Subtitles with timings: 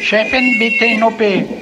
[0.00, 1.59] Chefin, bitte in OP.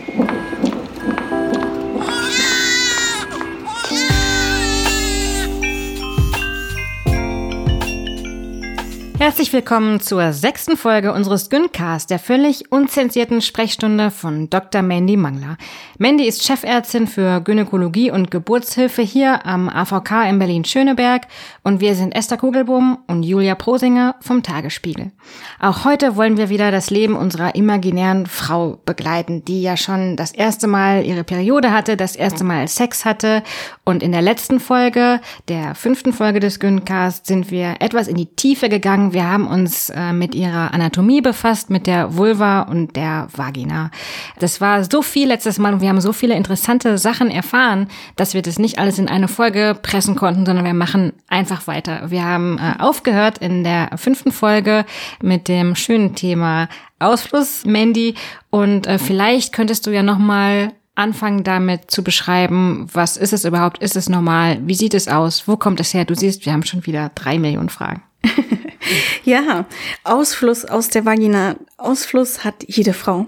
[9.39, 14.83] Herzlich willkommen zur sechsten Folge unseres Gyncast, der völlig unzensierten Sprechstunde von Dr.
[14.83, 15.57] Mandy Mangler.
[15.97, 21.29] Mandy ist Chefärztin für Gynäkologie und Geburtshilfe hier am AVK in Berlin-Schöneberg
[21.63, 25.13] und wir sind Esther Kugelbohm und Julia Prosinger vom Tagesspiegel.
[25.61, 30.33] Auch heute wollen wir wieder das Leben unserer imaginären Frau begleiten, die ja schon das
[30.33, 33.45] erste Mal ihre Periode hatte, das erste Mal Sex hatte
[33.85, 38.35] und in der letzten Folge, der fünften Folge des Gyncast, sind wir etwas in die
[38.35, 43.29] Tiefe gegangen wir haben uns äh, mit ihrer Anatomie befasst, mit der Vulva und der
[43.35, 43.91] Vagina.
[44.39, 48.35] Das war so viel letztes Mal und wir haben so viele interessante Sachen erfahren, dass
[48.35, 52.11] wir das nicht alles in eine Folge pressen konnten, sondern wir machen einfach weiter.
[52.11, 54.85] Wir haben äh, aufgehört in der fünften Folge
[55.23, 56.69] mit dem schönen Thema
[56.99, 58.15] Ausfluss, Mandy.
[58.51, 63.45] Und äh, vielleicht könntest du ja noch mal anfangen damit zu beschreiben, was ist es
[63.45, 63.79] überhaupt?
[63.79, 64.59] Ist es normal?
[64.63, 65.47] Wie sieht es aus?
[65.47, 66.05] Wo kommt es her?
[66.05, 68.03] Du siehst, wir haben schon wieder drei Millionen Fragen.
[69.25, 69.67] ja,
[70.05, 71.57] Ausfluss aus der Vagina.
[71.77, 73.27] Ausfluss hat jede Frau.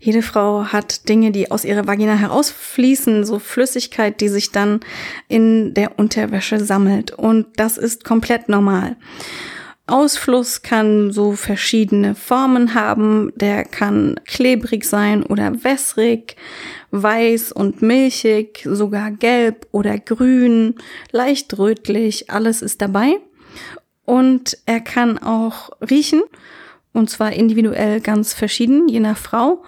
[0.00, 4.80] Jede Frau hat Dinge, die aus ihrer Vagina herausfließen, so Flüssigkeit, die sich dann
[5.28, 7.12] in der Unterwäsche sammelt.
[7.12, 8.96] Und das ist komplett normal.
[9.86, 13.32] Ausfluss kann so verschiedene Formen haben.
[13.36, 16.36] Der kann klebrig sein oder wässrig,
[16.90, 20.74] weiß und milchig, sogar gelb oder grün,
[21.12, 22.30] leicht rötlich.
[22.30, 23.16] Alles ist dabei
[24.04, 26.22] und er kann auch riechen
[26.94, 29.62] und zwar individuell ganz verschieden, je nach Frau.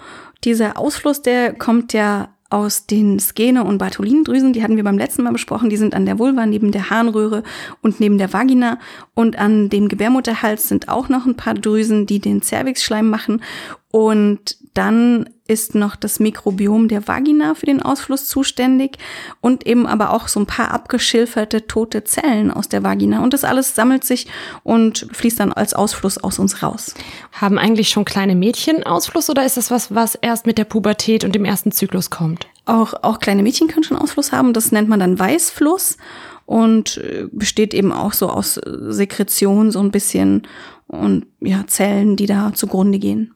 [0.45, 5.25] Dieser Ausfluss, der kommt ja aus den Skene- und Bartholindrüsen, die hatten wir beim letzten
[5.25, 7.43] Mal besprochen, die sind an der Vulva, neben der Harnröhre
[7.83, 8.79] und neben der Vagina.
[9.15, 13.43] Und an dem Gebärmutterhals sind auch noch ein paar Drüsen, die den Cervixschleim machen.
[13.91, 18.99] Und dann ist noch das Mikrobiom der Vagina für den Ausfluss zuständig
[19.41, 23.23] und eben aber auch so ein paar abgeschilferte tote Zellen aus der Vagina.
[23.23, 24.27] Und das alles sammelt sich
[24.65, 26.95] und fließt dann als Ausfluss aus uns raus.
[27.33, 31.25] Haben eigentlich schon kleine Mädchen Ausfluss oder ist das was, was erst mit der Pubertät
[31.25, 32.47] und dem ersten Zyklus kommt?
[32.65, 34.53] Auch, auch kleine Mädchen können schon Ausfluss haben.
[34.53, 35.97] Das nennt man dann Weißfluss
[36.45, 40.43] und äh, besteht eben auch so aus Sekretion so ein bisschen
[40.89, 43.36] und ja, Zellen, die da zugrunde gehen.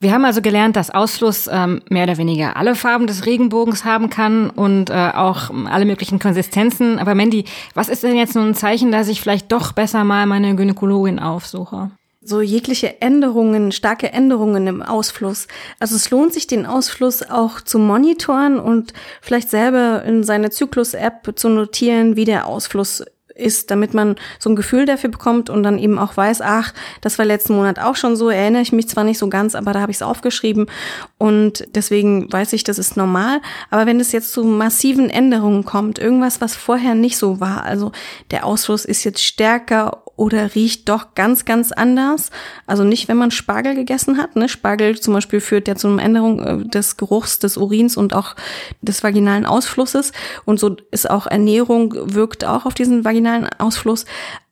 [0.00, 4.10] Wir haben also gelernt, dass Ausfluss ähm, mehr oder weniger alle Farben des Regenbogens haben
[4.10, 7.00] kann und äh, auch alle möglichen Konsistenzen.
[7.00, 10.26] Aber Mandy, was ist denn jetzt nun ein Zeichen, dass ich vielleicht doch besser mal
[10.26, 11.90] meine Gynäkologin aufsuche?
[12.20, 15.48] so jegliche Änderungen, starke Änderungen im Ausfluss.
[15.80, 18.92] Also es lohnt sich, den Ausfluss auch zu monitoren und
[19.22, 23.02] vielleicht selber in seine Zyklus-App zu notieren, wie der Ausfluss
[23.38, 27.18] ist, damit man so ein Gefühl dafür bekommt und dann eben auch weiß, ach, das
[27.18, 29.80] war letzten Monat auch schon so, erinnere ich mich zwar nicht so ganz, aber da
[29.80, 30.66] habe ich es aufgeschrieben
[31.18, 33.40] und deswegen weiß ich, das ist normal.
[33.70, 37.92] Aber wenn es jetzt zu massiven Änderungen kommt, irgendwas, was vorher nicht so war, also
[38.30, 42.30] der Ausfluss ist jetzt stärker oder riecht doch ganz, ganz anders.
[42.66, 44.34] Also nicht, wenn man Spargel gegessen hat.
[44.34, 44.48] Ne?
[44.48, 48.34] Spargel zum Beispiel führt ja zu einer Änderung äh, des Geruchs des Urins und auch
[48.82, 50.12] des vaginalen Ausflusses.
[50.44, 54.06] Und so ist auch Ernährung, wirkt auch auf diesen vaginalen Ausfluss.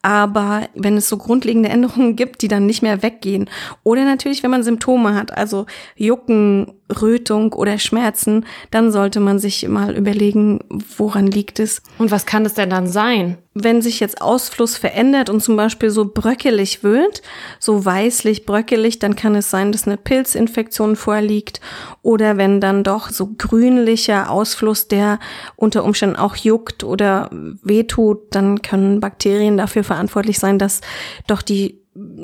[0.06, 3.50] Aber wenn es so grundlegende Änderungen gibt, die dann nicht mehr weggehen,
[3.82, 9.66] oder natürlich, wenn man Symptome hat, also Jucken, Rötung oder Schmerzen, dann sollte man sich
[9.66, 10.60] mal überlegen,
[10.96, 11.82] woran liegt es.
[11.98, 13.38] Und was kann es denn dann sein?
[13.54, 17.22] Wenn sich jetzt Ausfluss verändert und zum Beispiel so bröckelig wird,
[17.58, 21.60] so weißlich bröckelig, dann kann es sein, dass eine Pilzinfektion vorliegt.
[22.02, 25.18] Oder wenn dann doch so grünlicher Ausfluss, der
[25.56, 29.95] unter Umständen auch juckt oder wehtut, dann können Bakterien dafür verantwortlich
[30.38, 30.80] sein, dass
[31.26, 31.80] doch die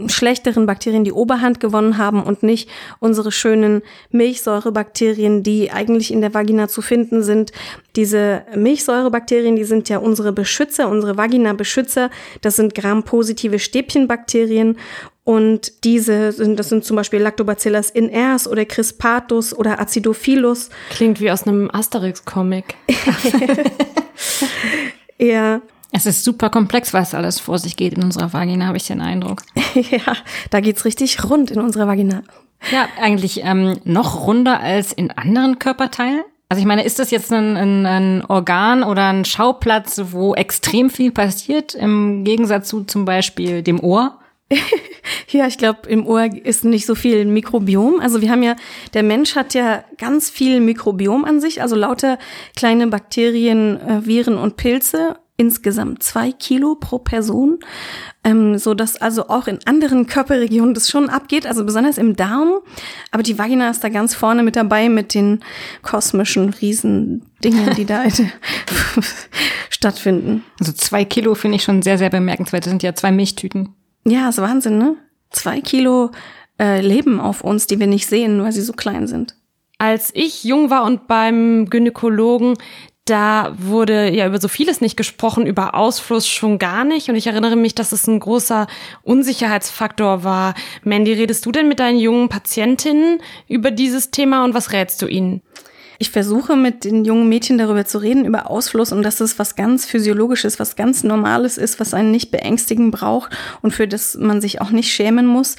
[0.09, 2.69] schlechteren Bakterien die Oberhand gewonnen haben und nicht
[2.99, 7.53] unsere schönen Milchsäurebakterien, die eigentlich in der Vagina zu finden sind.
[7.97, 12.11] Diese Milchsäurebakterien, die sind ja unsere Beschützer, unsere Vagina-Beschützer.
[12.43, 14.77] Das sind grampositive Stäbchenbakterien
[15.25, 20.69] und diese sind, das sind zum Beispiel Lactobacillus iners oder Crispatus oder Acidophilus.
[20.91, 22.75] Klingt wie aus einem Asterix-Comic.
[25.19, 28.87] ja, es ist super komplex, was alles vor sich geht in unserer Vagina, habe ich
[28.87, 29.43] den Eindruck.
[29.75, 30.17] ja,
[30.51, 32.23] da geht's richtig rund in unserer Vagina.
[32.71, 36.23] Ja, eigentlich ähm, noch runder als in anderen Körperteilen.
[36.49, 40.91] Also ich meine, ist das jetzt ein, ein, ein Organ oder ein Schauplatz, wo extrem
[40.91, 44.19] viel passiert, im Gegensatz zu zum Beispiel dem Ohr?
[45.29, 48.01] ja, ich glaube, im Ohr ist nicht so viel Mikrobiom.
[48.01, 48.57] Also wir haben ja,
[48.95, 52.19] der Mensch hat ja ganz viel Mikrobiom an sich, also lauter
[52.55, 57.59] kleine Bakterien, äh, Viren und Pilze insgesamt zwei Kilo pro Person,
[58.23, 62.61] ähm, so dass also auch in anderen Körperregionen das schon abgeht, also besonders im Darm.
[63.11, 65.41] Aber die Vagina ist da ganz vorne mit dabei mit den
[65.83, 68.05] kosmischen Riesendingen, die da
[69.71, 70.45] stattfinden.
[70.61, 72.67] Also zwei Kilo finde ich schon sehr, sehr bemerkenswert.
[72.67, 73.71] Das sind ja zwei Milchtüten.
[74.05, 74.97] Ja, ist Wahnsinn, ne?
[75.31, 76.11] Zwei Kilo
[76.61, 79.37] äh, leben auf uns, die wir nicht sehen, weil sie so klein sind.
[79.79, 82.57] Als ich jung war und beim Gynäkologen
[83.13, 87.11] da wurde ja über so vieles nicht gesprochen, über Ausfluss schon gar nicht.
[87.11, 88.67] Und ich erinnere mich, dass es ein großer
[89.03, 90.55] Unsicherheitsfaktor war.
[90.83, 95.07] Mandy, redest du denn mit deinen jungen Patientinnen über dieses Thema und was rätst du
[95.07, 95.43] ihnen?
[95.99, 99.57] Ich versuche mit den jungen Mädchen darüber zu reden, über Ausfluss und dass es was
[99.57, 103.31] ganz Physiologisches, was ganz Normales ist, was einen nicht beängstigen braucht
[103.61, 105.57] und für das man sich auch nicht schämen muss.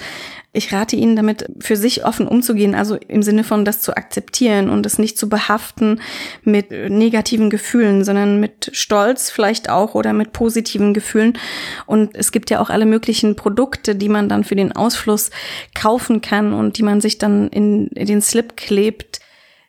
[0.56, 4.70] Ich rate Ihnen damit, für sich offen umzugehen, also im Sinne von das zu akzeptieren
[4.70, 6.00] und es nicht zu behaften
[6.44, 11.40] mit negativen Gefühlen, sondern mit Stolz vielleicht auch oder mit positiven Gefühlen.
[11.88, 15.32] Und es gibt ja auch alle möglichen Produkte, die man dann für den Ausfluss
[15.74, 19.22] kaufen kann und die man sich dann in, den Slip klebt.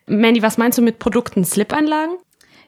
[0.06, 1.46] Mandy, was meinst du mit Produkten?
[1.46, 2.16] Slip-Einlagen?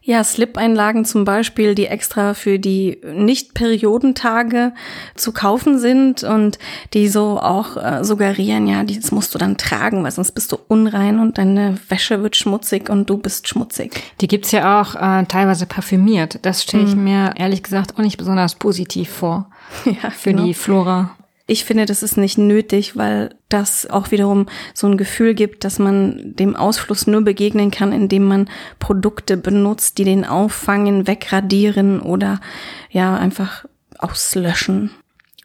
[0.08, 4.72] Ja, Slip-Einlagen zum Beispiel, die extra für die Nicht-Periodentage
[5.16, 6.60] zu kaufen sind und
[6.94, 10.58] die so auch äh, suggerieren, ja, das musst du dann tragen, weil sonst bist du
[10.68, 14.00] unrein und deine Wäsche wird schmutzig und du bist schmutzig.
[14.20, 16.38] Die gibt's ja auch äh, teilweise parfümiert.
[16.42, 17.02] Das stelle ich mhm.
[17.02, 19.50] mir ehrlich gesagt auch nicht besonders positiv vor.
[19.86, 20.44] Ja, für genau.
[20.44, 21.16] die Flora.
[21.48, 25.78] Ich finde, das ist nicht nötig, weil das auch wiederum so ein Gefühl gibt, dass
[25.78, 28.50] man dem Ausfluss nur begegnen kann, indem man
[28.80, 32.40] Produkte benutzt, die den auffangen, wegradieren oder
[32.90, 33.64] ja einfach
[33.98, 34.90] auslöschen.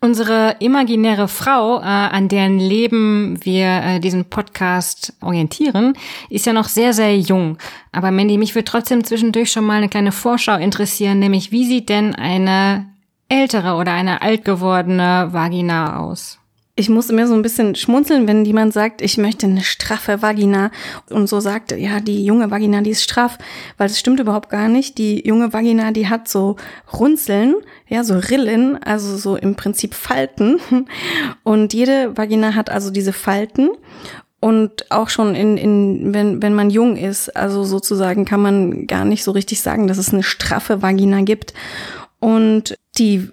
[0.04, 5.94] Unsere imaginäre Frau, äh, an deren Leben wir äh, diesen Podcast orientieren,
[6.32, 7.60] ist ja noch sehr, sehr jung.
[7.92, 11.90] Aber Mandy, mich würde trotzdem zwischendurch schon mal eine kleine Vorschau interessieren, nämlich wie sieht
[11.90, 12.91] denn eine
[13.32, 16.38] ältere oder eine alt Vagina aus?
[16.76, 20.72] Ich muss immer so ein bisschen schmunzeln, wenn jemand sagt, ich möchte eine straffe Vagina
[21.10, 23.38] und so sagt, ja, die junge Vagina, die ist straff,
[23.78, 24.98] weil das stimmt überhaupt gar nicht.
[24.98, 26.56] Die junge Vagina, die hat so
[26.92, 27.56] Runzeln,
[27.88, 30.60] ja, so Rillen, also so im Prinzip Falten
[31.44, 33.70] und jede Vagina hat also diese Falten
[34.40, 39.06] und auch schon in, in wenn, wenn man jung ist, also sozusagen kann man gar
[39.06, 41.54] nicht so richtig sagen, dass es eine straffe Vagina gibt.
[42.20, 43.30] Und die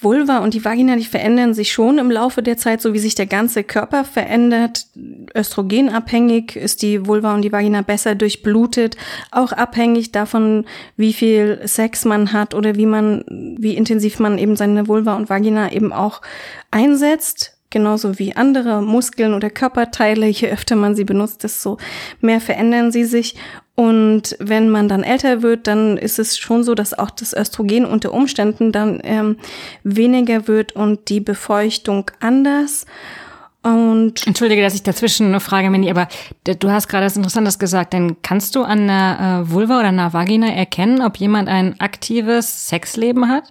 [0.00, 3.16] Vulva und die Vagina, die verändern sich schon im Laufe der Zeit, so wie sich
[3.16, 4.86] der ganze Körper verändert.
[5.34, 8.96] Östrogenabhängig ist die Vulva und die Vagina besser durchblutet,
[9.32, 10.64] auch abhängig davon,
[10.96, 13.24] wie viel Sex man hat oder wie man,
[13.58, 16.22] wie intensiv man eben seine Vulva und Vagina eben auch
[16.70, 20.26] einsetzt genauso wie andere Muskeln oder Körperteile.
[20.26, 21.78] Je öfter man sie benutzt, desto
[22.20, 23.36] mehr verändern sie sich.
[23.80, 27.86] Und wenn man dann älter wird, dann ist es schon so, dass auch das Östrogen
[27.86, 29.38] unter Umständen dann ähm,
[29.84, 32.84] weniger wird und die Befeuchtung anders.
[33.62, 36.08] Und Entschuldige, dass ich dazwischen eine Frage, Mandy, aber
[36.44, 37.94] du hast gerade was Interessantes gesagt.
[37.94, 42.68] Denn kannst du an einer äh, Vulva oder einer Vagina erkennen, ob jemand ein aktives
[42.68, 43.44] Sexleben hat?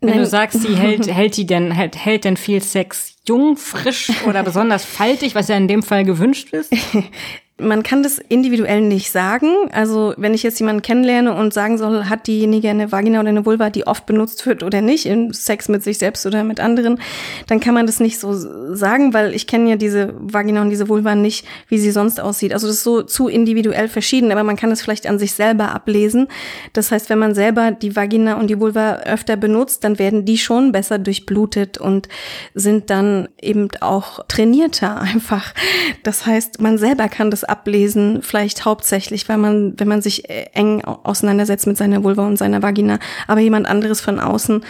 [0.00, 0.18] Wenn Nein.
[0.20, 4.42] du sagst, die hält, hält die denn, hält, hält denn viel Sex jung, frisch oder
[4.42, 6.72] besonders faltig, was ja in dem Fall gewünscht ist?
[7.60, 9.70] man kann das individuell nicht sagen.
[9.72, 13.46] Also wenn ich jetzt jemanden kennenlerne und sagen soll, hat diejenige eine Vagina oder eine
[13.46, 17.00] Vulva, die oft benutzt wird oder nicht, in Sex mit sich selbst oder mit anderen,
[17.46, 18.32] dann kann man das nicht so
[18.74, 22.52] sagen, weil ich kenne ja diese Vagina und diese Vulva nicht, wie sie sonst aussieht.
[22.52, 25.72] Also das ist so zu individuell verschieden, aber man kann es vielleicht an sich selber
[25.74, 26.28] ablesen.
[26.72, 30.38] Das heißt, wenn man selber die Vagina und die Vulva öfter benutzt, dann werden die
[30.38, 32.08] schon besser durchblutet und
[32.54, 35.54] sind dann eben auch trainierter einfach.
[36.02, 40.46] Das heißt, man selber kann das ablesen, vielleicht hauptsächlich, weil man, wenn man sich äh,
[40.54, 44.64] eng auseinandersetzt mit seiner Vulva und seiner Vagina, aber jemand anderes von außen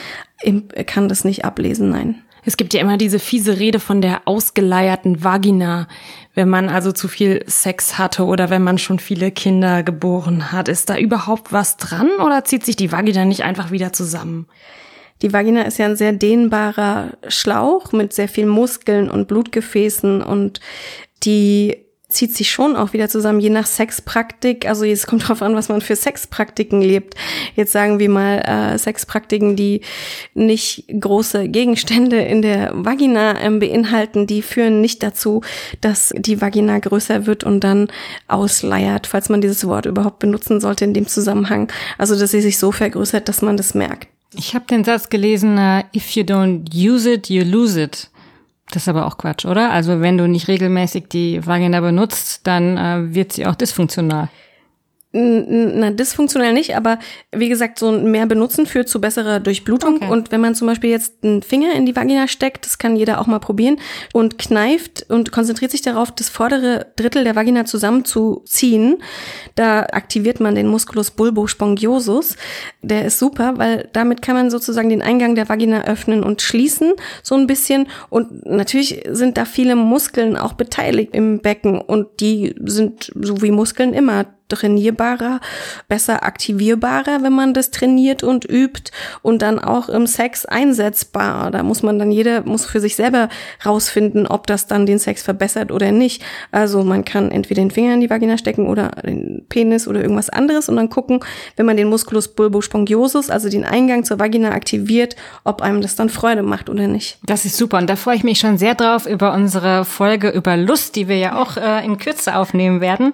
[0.87, 2.23] kann das nicht ablesen, nein.
[2.45, 5.89] Es gibt ja immer diese fiese Rede von der ausgeleierten Vagina,
[6.35, 10.69] wenn man also zu viel Sex hatte oder wenn man schon viele Kinder geboren hat.
[10.69, 14.47] Ist da überhaupt was dran oder zieht sich die Vagina nicht einfach wieder zusammen?
[15.23, 20.61] Die Vagina ist ja ein sehr dehnbarer Schlauch mit sehr vielen Muskeln und Blutgefäßen und
[21.23, 21.77] die
[22.11, 24.69] zieht sich schon auch wieder zusammen, je nach Sexpraktik.
[24.69, 27.15] Also es kommt drauf an, was man für Sexpraktiken lebt.
[27.55, 29.81] Jetzt sagen wir mal äh, Sexpraktiken, die
[30.35, 35.43] nicht große Gegenstände in der Vagina ähm, beinhalten, die führen nicht dazu,
[35.81, 37.89] dass die Vagina größer wird und dann
[38.29, 41.71] ausleiert, falls man dieses Wort überhaupt benutzen sollte in dem Zusammenhang.
[41.99, 44.09] Also dass sie sich so vergrößert, dass man das merkt.
[44.35, 48.11] Ich habe den Satz gelesen, uh, if you don't use it, you lose it.
[48.71, 49.71] Das ist aber auch Quatsch, oder?
[49.71, 54.29] Also wenn du nicht regelmäßig die Vagina benutzt, dann äh, wird sie auch dysfunktional.
[55.13, 57.01] Na, dysfunktionell nicht, aber
[57.33, 59.97] wie gesagt, so ein mehr Benutzen führt zu besserer Durchblutung.
[59.97, 60.09] Okay.
[60.09, 63.21] Und wenn man zum Beispiel jetzt einen Finger in die Vagina steckt, das kann jeder
[63.21, 63.79] auch mal probieren,
[64.13, 68.99] und kneift und konzentriert sich darauf, das vordere Drittel der Vagina zusammenzuziehen,
[69.57, 72.37] da aktiviert man den Musculus bulbospongiosus.
[72.81, 76.93] Der ist super, weil damit kann man sozusagen den Eingang der Vagina öffnen und schließen,
[77.25, 77.89] so ein bisschen.
[78.11, 83.51] Und natürlich sind da viele Muskeln auch beteiligt im Becken und die sind so wie
[83.51, 85.41] Muskeln immer trainierbarer,
[85.89, 88.91] besser aktivierbarer, wenn man das trainiert und übt
[89.23, 91.51] und dann auch im Sex einsetzbar.
[91.51, 93.29] Da muss man dann jeder muss für sich selber
[93.65, 96.23] rausfinden, ob das dann den Sex verbessert oder nicht.
[96.51, 100.29] Also man kann entweder den Finger in die Vagina stecken oder den Penis oder irgendwas
[100.29, 101.21] anderes und dann gucken,
[101.57, 106.09] wenn man den Musculus bulbospongiosus, also den Eingang zur Vagina aktiviert, ob einem das dann
[106.09, 107.19] Freude macht oder nicht.
[107.25, 110.57] Das ist super und da freue ich mich schon sehr drauf über unsere Folge über
[110.57, 113.13] Lust, die wir ja auch äh, in Kürze aufnehmen werden.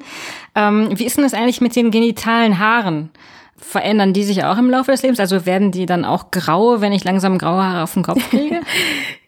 [0.56, 3.10] Ähm, wie ist denn das eigentlich mit den genitalen Haaren?
[3.58, 5.20] Verändern die sich auch im Laufe des Lebens?
[5.20, 8.60] Also werden die dann auch grau, wenn ich langsam graue Haare auf dem Kopf kriege?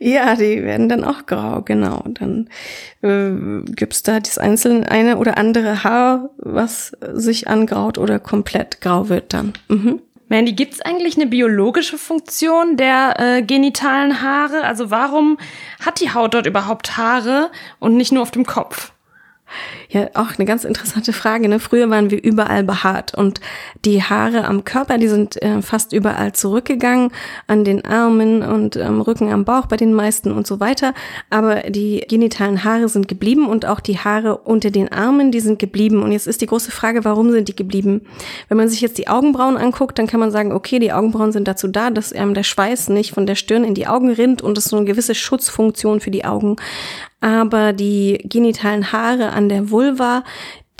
[0.01, 2.05] Ja, die werden dann auch grau, genau.
[2.07, 2.49] Dann
[3.03, 9.09] äh, gibt's da das einzelne eine oder andere Haar, was sich angraut oder komplett grau
[9.09, 9.55] wird dann.
[9.67, 10.01] Mhm.
[10.29, 14.63] Mandy, gibt's eigentlich eine biologische Funktion der äh, genitalen Haare?
[14.63, 15.37] Also warum
[15.85, 18.93] hat die Haut dort überhaupt Haare und nicht nur auf dem Kopf?
[19.91, 21.49] Ja, auch eine ganz interessante Frage.
[21.49, 21.61] Ne?
[21.61, 23.41] Früher waren wir überall behaart und
[23.85, 27.11] die Haare am Körper, die sind äh, fast überall zurückgegangen,
[27.47, 30.93] an den Armen und am Rücken, am Bauch bei den meisten und so weiter.
[31.31, 35.59] Aber die genitalen Haare sind geblieben und auch die Haare unter den Armen, die sind
[35.59, 36.03] geblieben.
[36.03, 38.03] Und jetzt ist die große Frage, warum sind die geblieben?
[38.49, 41.49] Wenn man sich jetzt die Augenbrauen anguckt, dann kann man sagen, okay, die Augenbrauen sind
[41.49, 44.59] dazu da, dass ähm, der Schweiß nicht von der Stirn in die Augen rinnt und
[44.59, 46.57] es so eine gewisse Schutzfunktion für die Augen
[47.21, 50.23] aber die genitalen Haare an der Vulva,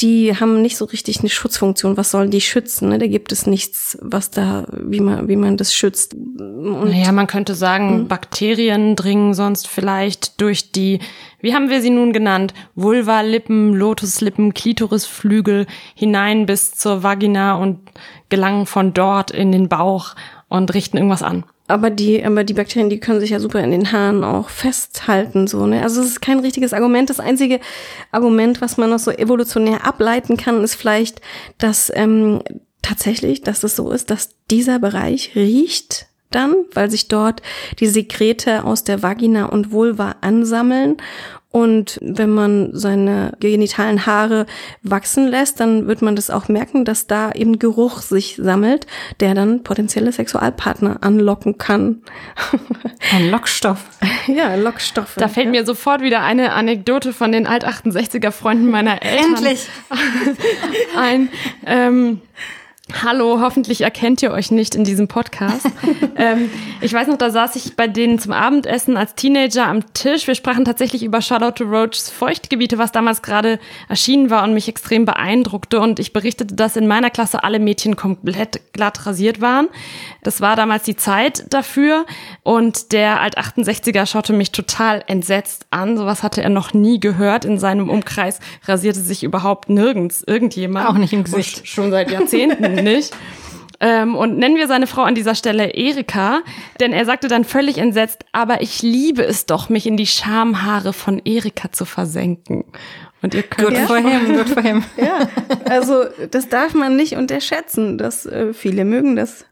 [0.01, 1.97] die haben nicht so richtig eine Schutzfunktion.
[1.97, 2.91] Was sollen die schützen?
[2.91, 2.99] Ne?
[2.99, 6.15] Da gibt es nichts, was da, wie man, wie man das schützt.
[6.15, 11.01] Und naja, man könnte sagen, Bakterien dringen sonst vielleicht durch die,
[11.41, 12.55] wie haben wir sie nun genannt?
[12.77, 17.81] Vulva-Lippen, Lotuslippen, Klitorisflügel hinein bis zur Vagina und
[18.29, 20.15] gelangen von dort in den Bauch
[20.49, 21.45] und richten irgendwas an.
[21.69, 25.47] Aber die, aber die Bakterien, die können sich ja super in den Haaren auch festhalten,
[25.47, 25.83] so, ne?
[25.83, 27.11] Also es ist kein richtiges Argument.
[27.11, 27.61] Das einzige
[28.11, 31.21] Argument, was man noch so evolutionär ableiten kann, ist vielleicht,
[31.59, 32.43] dass ähm,
[32.81, 37.43] tatsächlich, dass es so ist, dass dieser Bereich riecht dann, weil sich dort
[37.81, 40.97] die Sekrete aus der Vagina und Vulva ansammeln
[41.51, 44.45] und wenn man seine genitalen Haare
[44.83, 48.87] wachsen lässt, dann wird man das auch merken, dass da eben Geruch sich sammelt,
[49.21, 52.03] der dann potenzielle Sexualpartner anlocken kann.
[53.13, 53.83] Ein Lockstoff.
[54.27, 55.15] Ja, Lockstoffe.
[55.17, 55.53] Da fällt ja.
[55.53, 59.69] mir sofort wieder eine Anekdote von den Alt-68er Freunden meiner Eltern Endlich!
[60.97, 61.31] ein.
[61.65, 62.21] Ähm,
[62.95, 65.67] Hallo, hoffentlich erkennt ihr euch nicht in diesem Podcast.
[66.17, 70.27] ähm, ich weiß noch, da saß ich bei denen zum Abendessen als Teenager am Tisch.
[70.27, 73.59] Wir sprachen tatsächlich über Charlotte Roachs Feuchtgebiete, was damals gerade
[73.91, 75.81] erschienen war und mich extrem beeindruckte.
[75.81, 79.69] Und ich berichtete, dass in meiner Klasse alle Mädchen komplett glatt rasiert waren.
[80.23, 82.07] Das war damals die Zeit dafür.
[82.43, 85.99] Und der Alt-68er schaute mich total entsetzt an.
[85.99, 87.45] Sowas hatte er noch nie gehört.
[87.45, 90.89] In seinem Umkreis rasierte sich überhaupt nirgends irgendjemand.
[90.89, 91.59] Auch nicht im Gesicht.
[91.59, 93.13] Und Schon seit Jahrzehnten nicht.
[93.81, 96.41] Ähm, und nennen wir seine Frau an dieser Stelle Erika,
[96.81, 100.93] denn er sagte dann völlig entsetzt, aber ich liebe es doch, mich in die Schamhaare
[100.93, 102.65] von Erika zu versenken.
[103.23, 104.85] Und ihr könnt Good for him, good for him.
[104.97, 105.29] Ja,
[105.69, 109.45] also das darf man nicht unterschätzen, dass äh, viele mögen das.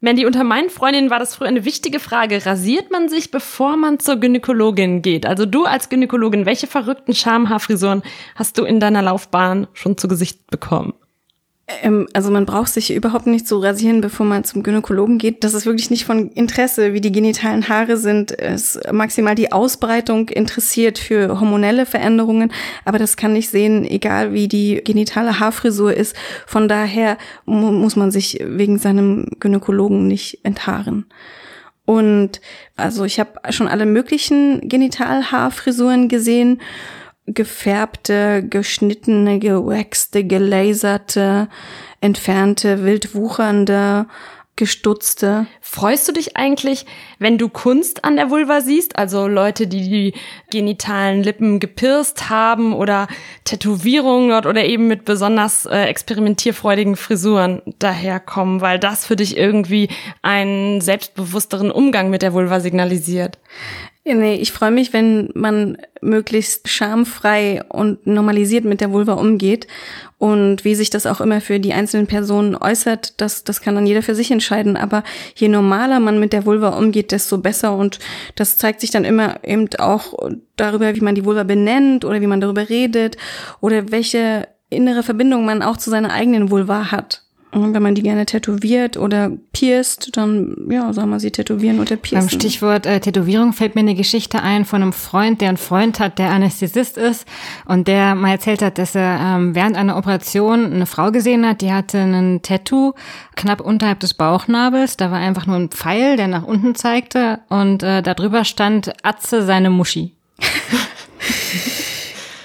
[0.00, 2.44] Mandy, unter meinen Freundinnen war das früher eine wichtige Frage.
[2.44, 5.26] Rasiert man sich, bevor man zur Gynäkologin geht?
[5.26, 8.02] Also du als Gynäkologin, welche verrückten Schamhaarfrisuren
[8.34, 10.94] hast du in deiner Laufbahn schon zu Gesicht bekommen?
[11.82, 15.44] Ähm, also man braucht sich überhaupt nicht so rasieren, bevor man zum Gynäkologen geht.
[15.44, 18.38] Das ist wirklich nicht von Interesse, wie die genitalen Haare sind.
[18.38, 22.52] Es maximal die Ausbreitung interessiert für hormonelle Veränderungen,
[22.84, 26.14] aber das kann nicht sehen, egal wie die genitale Haarfrisur ist.
[26.46, 31.06] Von daher mu muss man sich wegen seinem Gynäkologen nicht enthaaren.
[31.84, 32.40] Und
[32.76, 36.60] also ich habe schon alle möglichen Genitalhaarfrisuren gesehen
[37.26, 41.48] gefärbte, geschnittene, gewaxte, gelaserte,
[42.00, 44.06] entfernte, wild wuchernde,
[44.56, 45.46] gestutzte.
[45.60, 46.84] Freust du dich eigentlich,
[47.18, 48.96] wenn du Kunst an der Vulva siehst?
[48.96, 50.14] Also Leute, die die
[50.50, 53.08] genitalen Lippen gepirst haben oder
[53.44, 59.88] Tätowierungen dort oder eben mit besonders äh, experimentierfreudigen Frisuren daherkommen, weil das für dich irgendwie
[60.20, 63.38] einen selbstbewussteren Umgang mit der Vulva signalisiert.
[64.04, 69.68] Nee, ich freue mich, wenn man möglichst schamfrei und normalisiert mit der Vulva umgeht.
[70.18, 73.86] Und wie sich das auch immer für die einzelnen Personen äußert, das, das kann dann
[73.86, 74.76] jeder für sich entscheiden.
[74.76, 75.04] Aber
[75.36, 77.76] je normaler man mit der Vulva umgeht, desto besser.
[77.76, 78.00] Und
[78.34, 82.26] das zeigt sich dann immer eben auch darüber, wie man die Vulva benennt oder wie
[82.26, 83.16] man darüber redet
[83.60, 87.22] oder welche innere Verbindung man auch zu seiner eigenen Vulva hat.
[87.54, 92.26] Wenn man die gerne tätowiert oder pierst, dann ja, soll man sie tätowieren oder piercen.
[92.26, 96.00] Beim Stichwort äh, Tätowierung fällt mir eine Geschichte ein von einem Freund, der einen Freund
[96.00, 97.26] hat, der Anästhesist ist
[97.66, 101.60] und der mal erzählt hat, dass er ähm, während einer Operation eine Frau gesehen hat,
[101.60, 102.94] die hatte einen Tattoo
[103.36, 104.96] knapp unterhalb des Bauchnabels.
[104.96, 109.42] Da war einfach nur ein Pfeil, der nach unten zeigte und äh, darüber stand Atze
[109.42, 110.12] seine Muschi.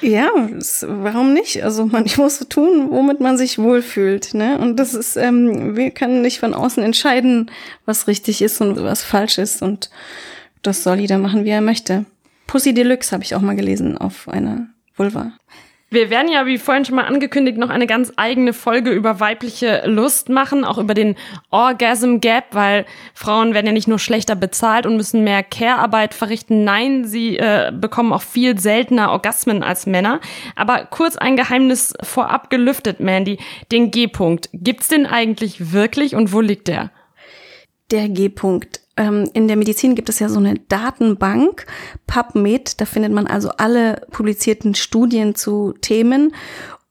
[0.02, 1.64] Ja, das, warum nicht?
[1.64, 4.34] Also man muss so tun, womit man sich wohlfühlt.
[4.34, 4.58] Ne?
[4.60, 7.52] Und das ist, ähm, wir können nicht von außen entscheiden,
[7.86, 9.62] was richtig ist und was falsch ist.
[9.62, 9.90] Und
[10.62, 12.06] das soll jeder machen, wie er möchte.
[12.46, 15.34] Pussy Deluxe habe ich auch mal gelesen auf einer Vulva.
[15.90, 19.84] Wir werden ja, wie vorhin schon mal angekündigt, noch eine ganz eigene Folge über weibliche
[19.86, 21.16] Lust machen, auch über den
[21.50, 26.66] Orgasm Gap, weil Frauen werden ja nicht nur schlechter bezahlt und müssen mehr Care-Arbeit verrichten.
[26.66, 30.20] Nein, sie äh, bekommen auch viel seltener Orgasmen als Männer.
[30.58, 33.40] Aber kurz ein Geheimnis vorab gelüftet, Mandy.
[33.72, 34.50] Den G-Punkt.
[34.52, 36.92] Gibt's den eigentlich wirklich und wo liegt der?
[37.90, 41.66] Der G-Punkt ähm, in der Medizin gibt es ja so eine Datenbank,
[42.08, 46.34] PubMed, da findet man also alle publizierten Studien zu Themen.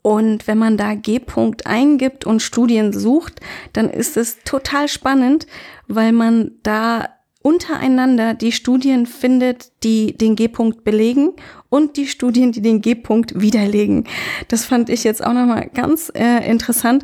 [0.03, 3.41] Und wenn man da G-Punkt eingibt und Studien sucht,
[3.73, 5.49] dann ist es total spannend,
[5.89, 7.09] weil man da
[7.43, 11.33] untereinander die Studien findet, die den G-Punkt belegen
[11.69, 14.05] und die Studien, die den G-Punkt widerlegen.
[14.49, 17.03] Das fand ich jetzt auch nochmal ganz äh, interessant.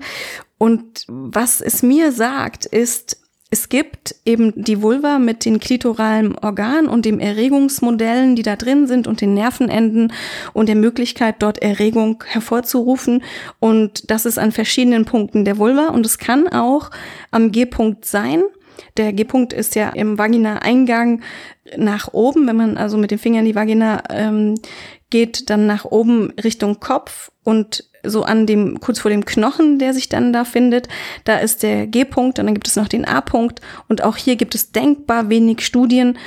[0.59, 3.22] Und was es mir sagt, ist,
[3.53, 8.87] es gibt eben die Vulva mit den klitoralen Organen und den Erregungsmodellen, die da drin
[8.87, 10.11] sind und den Nervenenden
[10.55, 13.23] und der Möglichkeit, dort Erregung hervorzurufen.
[13.61, 16.91] Und das ist an verschiedenen Punkten der Vulva und es kann auch
[17.31, 18.43] am G-Punkt sein.
[18.97, 21.21] Der G-Punkt ist ja im Vagina-Eingang
[21.77, 24.55] nach oben, wenn man also mit dem Finger in die Vagina ähm,
[25.11, 29.95] geht, dann nach oben Richtung Kopf und so an dem, kurz vor dem Knochen, der
[29.95, 30.88] sich dann da findet,
[31.25, 34.55] da ist der G-Punkt und dann gibt es noch den A-Punkt und auch hier gibt
[34.55, 36.19] es denkbar wenig Studien,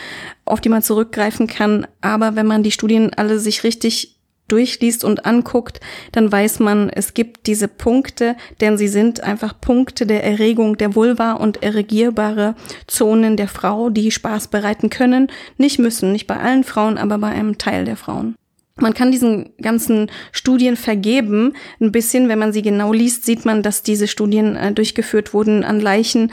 [0.46, 1.88] auf die man zurückgreifen kann.
[2.02, 4.16] Aber wenn man die Studien alle sich richtig
[4.48, 5.80] durchliest und anguckt,
[6.12, 10.96] dann weiß man, es gibt diese Punkte, denn sie sind einfach Punkte der Erregung der
[10.96, 12.56] Vulva und erregierbare
[12.88, 17.30] Zonen der Frau, die Spaß bereiten können, nicht müssen, nicht bei allen Frauen, aber bei
[17.30, 18.36] einem Teil der Frauen.
[18.78, 21.54] Man kann diesen ganzen Studien vergeben.
[21.80, 25.64] Ein bisschen, wenn man sie genau liest, sieht man, dass diese Studien äh, durchgeführt wurden
[25.64, 26.30] an Leichen,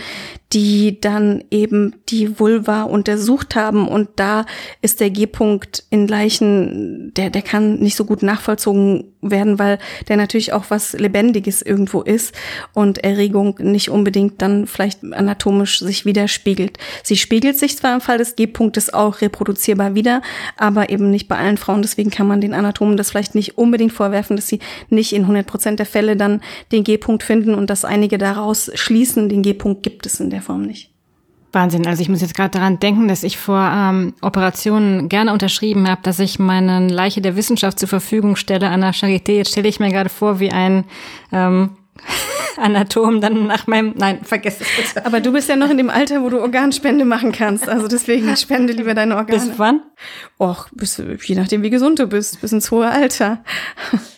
[0.53, 3.87] die dann eben die Vulva untersucht haben.
[3.87, 4.45] Und da
[4.83, 9.79] ist der G-Punkt in Leichen, der, der kann nicht so gut nachvollzogen werden, weil
[10.09, 12.35] der natürlich auch was Lebendiges irgendwo ist
[12.75, 16.77] und Erregung nicht unbedingt dann vielleicht anatomisch sich widerspiegelt.
[17.05, 20.23] Sie spiegelt sich zwar im Fall des G-Punktes auch reproduzierbar wieder,
[20.57, 21.83] aber eben nicht bei allen Frauen.
[21.83, 25.47] Deswegen kann man den Anatomen das vielleicht nicht unbedingt vorwerfen, dass sie nicht in 100
[25.47, 26.41] Prozent der Fälle dann
[26.73, 30.63] den G-Punkt finden und dass einige daraus schließen, den G-Punkt gibt es in der Form
[30.63, 30.91] nicht.
[31.53, 31.87] Wahnsinn.
[31.87, 36.01] Also ich muss jetzt gerade daran denken, dass ich vor ähm, Operationen gerne unterschrieben habe,
[36.03, 39.33] dass ich meine Leiche der Wissenschaft zur Verfügung stelle an der Charité.
[39.33, 40.85] Jetzt stelle ich mir gerade vor, wie ein
[41.31, 41.77] ähm,
[42.57, 45.07] Anatom dann nach meinem, nein, vergiss es bitte.
[45.07, 47.69] Aber du bist ja noch in dem Alter, wo du Organspende machen kannst.
[47.69, 49.41] Also deswegen spende lieber deine Organe.
[49.41, 49.83] Bis wann?
[50.39, 53.43] Och, bis, je nachdem, wie gesund du bist, bis ins hohe Alter.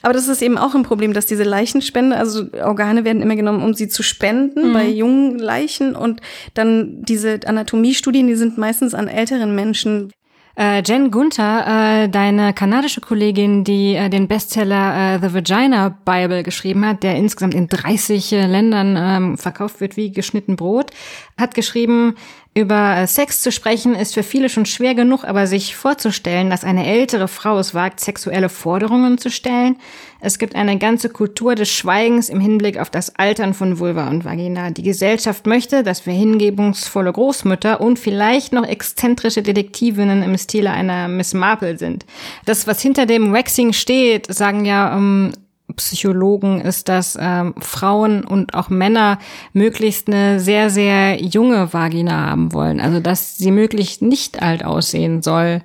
[0.02, 3.62] Aber das ist eben auch ein Problem, dass diese Leichenspende, also Organe werden immer genommen,
[3.62, 4.72] um sie zu spenden mhm.
[4.72, 6.20] bei jungen Leichen und
[6.54, 10.12] dann diese Anatomiestudien, die sind meistens an älteren Menschen.
[10.56, 16.44] Äh, Jen Gunther, äh, deine kanadische Kollegin, die äh, den Bestseller äh, The Vagina Bible
[16.44, 20.92] geschrieben hat, der insgesamt in 30 äh, Ländern ähm, verkauft wird wie geschnitten Brot,
[21.36, 22.14] hat geschrieben,
[22.54, 26.62] über äh, Sex zu sprechen ist für viele schon schwer genug, aber sich vorzustellen, dass
[26.62, 29.76] eine ältere Frau es wagt, sexuelle Forderungen zu stellen.
[30.20, 34.24] Es gibt eine ganze Kultur des Schweigens im Hinblick auf das Altern von Vulva und
[34.24, 34.70] Vagina.
[34.70, 41.08] Die Gesellschaft möchte, dass wir hingebungsvolle Großmütter und vielleicht noch exzentrische Detektivinnen im Stile einer
[41.08, 42.06] Miss Marple sind.
[42.44, 45.32] Das, was hinter dem Waxing steht, sagen ja um,
[45.76, 49.18] Psychologen ist, dass ähm, Frauen und auch Männer
[49.52, 52.80] möglichst eine sehr, sehr junge Vagina haben wollen.
[52.80, 55.62] Also dass sie möglichst nicht alt aussehen soll.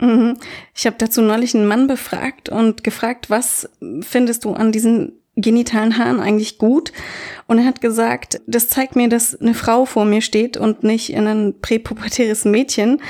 [0.00, 0.36] Mhm.
[0.74, 3.68] Ich habe dazu neulich einen Mann befragt und gefragt, was
[4.02, 6.92] findest du an diesen genitalen Haaren eigentlich gut.
[7.46, 11.14] Und er hat gesagt, das zeigt mir, dass eine Frau vor mir steht und nicht
[11.16, 13.00] ein präpubertäres Mädchen.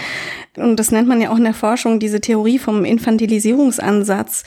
[0.57, 4.45] Und das nennt man ja auch in der Forschung diese Theorie vom Infantilisierungsansatz,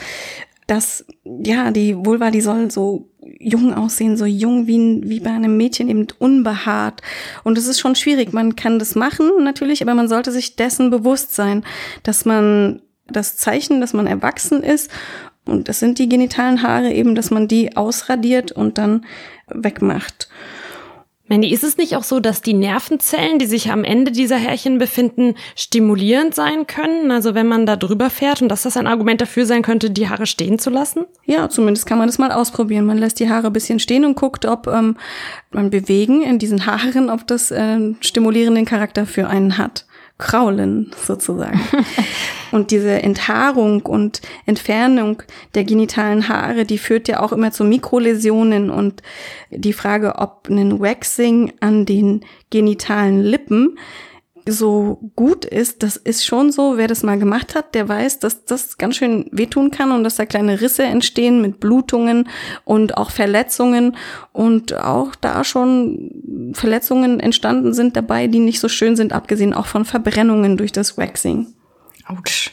[0.72, 5.58] dass, ja, die Vulva, die soll so jung aussehen, so jung wie, wie bei einem
[5.58, 7.02] Mädchen, eben unbehaart.
[7.44, 8.32] Und es ist schon schwierig.
[8.32, 11.66] Man kann das machen, natürlich, aber man sollte sich dessen bewusst sein,
[12.04, 14.90] dass man das Zeichen, dass man erwachsen ist
[15.46, 19.06] und das sind die genitalen Haare eben, dass man die ausradiert und dann
[19.48, 20.30] wegmacht.
[21.32, 24.80] Mandy, ist es nicht auch so, dass die Nervenzellen, die sich am Ende dieser Härchen
[24.80, 27.10] befinden, stimulierend sein können?
[27.10, 30.10] Also wenn man da drüber fährt und dass das ein Argument dafür sein könnte, die
[30.10, 31.06] Haare stehen zu lassen?
[31.24, 32.86] Ja, zumindest kann man das mal ausprobieren.
[32.86, 34.98] Man lässt die Haare ein bisschen stehen und guckt, ob ähm,
[35.52, 39.86] man Bewegen in diesen Haaren, ob das äh, stimulierenden Charakter für einen hat
[40.22, 41.60] kraulen sozusagen.
[42.52, 45.24] und diese Enthaarung und Entfernung
[45.56, 49.02] der genitalen Haare, die führt ja auch immer zu Mikroläsionen und
[49.50, 53.78] die Frage, ob ein Waxing an den genitalen Lippen
[54.48, 58.46] so gut ist, das ist schon so, wer das mal gemacht hat, der weiß, dass
[58.46, 62.30] das ganz schön wehtun kann und dass da kleine Risse entstehen mit Blutungen
[62.64, 63.96] und auch Verletzungen
[64.32, 69.68] und auch da schon Verletzungen entstanden sind dabei, die nicht so schön sind, abgesehen auch
[69.68, 71.54] von Verbrennungen durch das Waxing.
[72.08, 72.52] Autsch.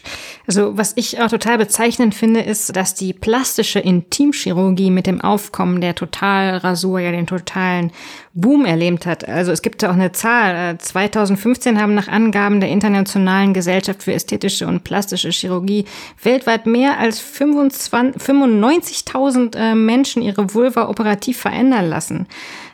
[0.49, 5.79] Also was ich auch total bezeichnend finde, ist, dass die plastische Intimchirurgie mit dem Aufkommen
[5.79, 7.91] der Totalrasur ja den totalen
[8.33, 9.29] Boom erlebt hat.
[9.29, 10.75] Also es gibt da auch eine Zahl.
[10.79, 15.85] 2015 äh, haben nach Angaben der Internationalen Gesellschaft für ästhetische und plastische Chirurgie
[16.23, 22.25] weltweit mehr als 95.000 äh, Menschen ihre Vulva operativ verändern lassen.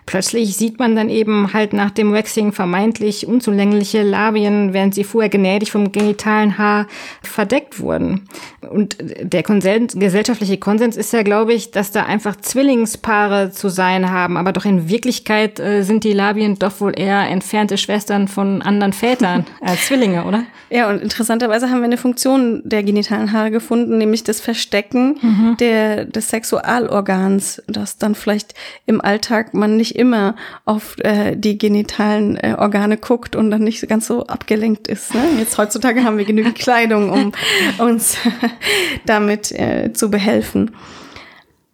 [0.06, 5.30] Plötzlich sieht man dann eben halt nach dem Waxing vermeintlich unzulängliche Labien, während sie vorher
[5.30, 6.88] gnädig vom genitalen Haar
[7.24, 8.28] verdeckt wurden.
[8.70, 14.12] Und der Konsens, gesellschaftliche Konsens ist ja, glaube ich, dass da einfach Zwillingspaare zu sein
[14.12, 14.38] haben.
[14.38, 18.94] Aber doch in Wirklichkeit äh, sind die Labien doch wohl eher entfernte Schwestern von anderen
[18.94, 20.44] Vätern als Zwillinge, oder?
[20.72, 25.58] Ja, und interessanterweise haben wir eine Funktion der genitalen Haare gefunden, nämlich das Verstecken mhm.
[25.60, 28.56] der, des Sexualorgans, das dann vielleicht
[28.88, 33.88] im Alltag man nicht immer auf äh, die genitalen äh, Organe guckt und dann nicht
[33.88, 35.14] ganz so abgelenkt ist.
[35.14, 35.22] Ne?
[35.40, 37.32] Jetzt heutzutage haben wir genügend Kleidung, um
[37.86, 38.18] uns
[39.06, 40.72] damit äh, zu behelfen.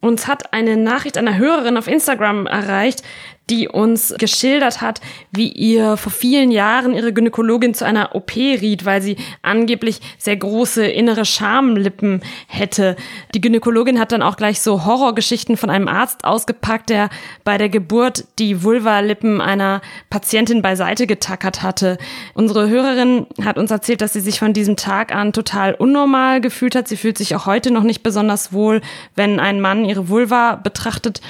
[0.02, 3.04] Uns hat eine Nachricht einer Hörerin auf Instagram erreicht,
[3.50, 5.02] die uns geschildert hat,
[5.32, 10.38] wie ihr vor vielen Jahren ihre Gynäkologin zu einer OP riet, weil sie angeblich sehr
[10.38, 12.96] große innere Schamlippen hätte.
[13.36, 17.10] Die Gynäkologin hat dann auch gleich so Horrorgeschichten von einem Arzt ausgepackt, der
[17.44, 21.98] bei der Geburt die Vulvalippen einer Patientin beiseite getackert hatte.
[22.34, 26.76] Unsere Hörerin hat uns erzählt, dass sie sich von diesem Tag an total unnormal gefühlt
[26.76, 26.88] hat.
[26.88, 28.82] Sie fühlt sich auch heute noch nicht besonders wohl,
[29.16, 31.22] wenn ein Mann ihre Vulva betrachtet.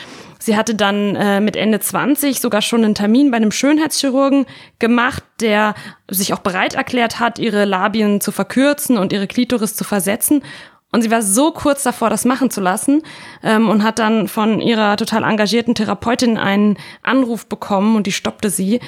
[0.41, 4.47] Sie hatte dann äh, mit Ende 20 sogar schon einen Termin bei einem Schönheitschirurgen
[4.79, 5.75] gemacht, der
[6.09, 10.43] sich auch bereit erklärt hat, ihre Labien zu verkürzen und ihre Klitoris zu versetzen.
[10.91, 13.03] Und sie war so kurz davor, das machen zu lassen
[13.43, 18.49] ähm, und hat dann von ihrer total engagierten Therapeutin einen Anruf bekommen und die stoppte
[18.49, 18.79] sie.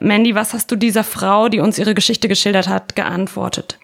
[0.00, 3.78] Mandy, was hast du dieser Frau, die uns ihre Geschichte geschildert hat, geantwortet?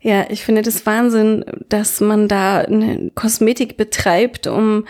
[0.00, 4.84] Ja, ich finde das Wahnsinn, dass man da eine Kosmetik betreibt, um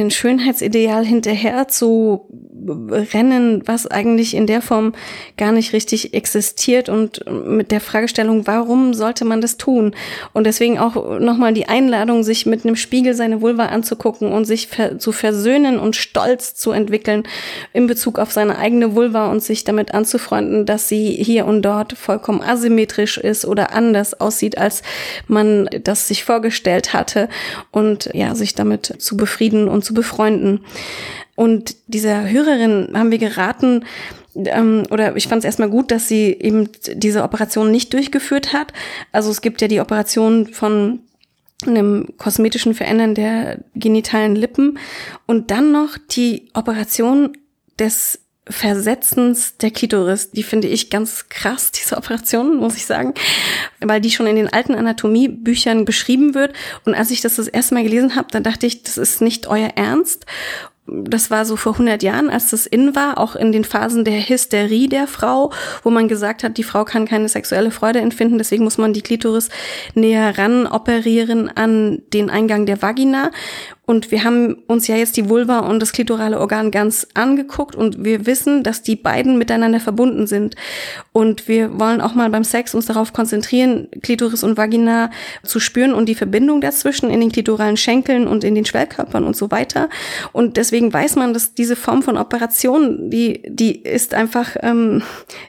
[0.00, 2.26] ein Schönheitsideal hinterher zu
[2.68, 4.92] rennen, was eigentlich in der Form
[5.36, 9.94] gar nicht richtig existiert und mit der Fragestellung, warum sollte man das tun?
[10.32, 14.68] Und deswegen auch nochmal die Einladung, sich mit einem Spiegel seine Vulva anzugucken und sich
[14.68, 17.24] ver zu versöhnen und Stolz zu entwickeln
[17.72, 21.94] in Bezug auf seine eigene Vulva und sich damit anzufreunden, dass sie hier und dort
[21.94, 24.82] vollkommen asymmetrisch ist oder anders aussieht, als
[25.26, 27.28] man das sich vorgestellt hatte
[27.70, 30.60] und ja, sich damit zu befrieden und zu befreunden.
[31.34, 33.84] Und dieser Hörerin haben wir geraten,
[34.34, 38.72] ähm, oder ich fand es erstmal gut, dass sie eben diese Operation nicht durchgeführt hat.
[39.12, 41.00] Also es gibt ja die Operation von
[41.66, 44.78] einem kosmetischen Verändern der genitalen Lippen
[45.26, 47.36] und dann noch die Operation
[47.78, 53.14] des Versetzens der Klitoris, die finde ich ganz krass, diese Operation, muss ich sagen,
[53.80, 56.52] weil die schon in den alten Anatomiebüchern beschrieben wird.
[56.84, 59.46] Und als ich das das erste Mal gelesen habe, dann dachte ich, das ist nicht
[59.46, 60.26] euer Ernst
[60.86, 64.28] das war so vor 100 Jahren, als das in war, auch in den Phasen der
[64.28, 65.52] Hysterie der Frau,
[65.84, 69.02] wo man gesagt hat, die Frau kann keine sexuelle Freude empfinden, deswegen muss man die
[69.02, 69.48] Klitoris
[69.94, 73.30] näher ran operieren an den Eingang der Vagina.
[73.84, 78.04] Und wir haben uns ja jetzt die Vulva und das klitorale Organ ganz angeguckt und
[78.04, 80.54] wir wissen, dass die beiden miteinander verbunden sind.
[81.10, 85.10] Und wir wollen auch mal beim Sex uns darauf konzentrieren, Klitoris und Vagina
[85.42, 89.36] zu spüren und die Verbindung dazwischen in den klitoralen Schenkeln und in den Schwellkörpern und
[89.36, 89.88] so weiter.
[90.30, 95.02] Und deswegen weiß man, dass diese Form von Operation, die, die ist einfach, ähm,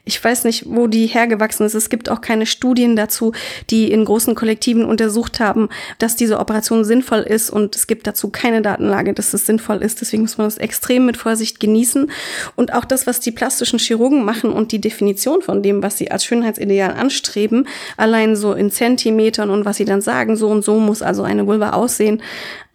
[0.06, 1.76] ich weiß nicht, wo die hergewachsen ist.
[1.76, 3.32] Es gibt auch keine Studien dazu,
[3.70, 5.70] die in großen Kollektiven untersucht haben,
[6.00, 10.02] dass diese Operation sinnvoll ist und es gibt dazu keine Datenlage, dass es sinnvoll ist.
[10.02, 12.12] Deswegen muss man das extrem mit Vorsicht genießen.
[12.56, 16.12] Und auch das, was die plastischen Chirurgen machen und die Definition von dem, was sie
[16.12, 20.80] als Schönheitsideal anstreben, allein so in Zentimetern und was sie dann sagen, so und so
[20.80, 22.22] muss also eine Vulva aussehen,